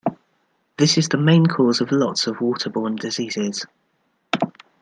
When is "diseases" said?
2.95-3.67